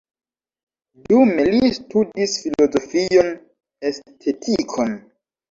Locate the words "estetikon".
3.93-4.99